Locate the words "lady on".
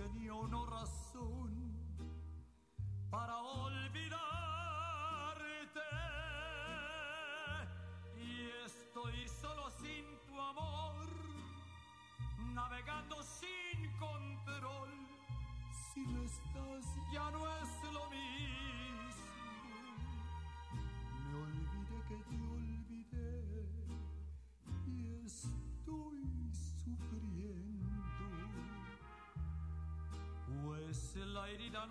31.36-31.88